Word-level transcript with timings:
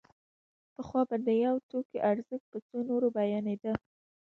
پخوا 0.73 1.01
به 1.09 1.15
د 1.25 1.29
یو 1.45 1.55
توکي 1.69 1.97
ارزښت 2.11 2.45
په 2.53 2.59
څو 2.67 2.77
نورو 2.89 3.07
بیانېده 3.17 3.73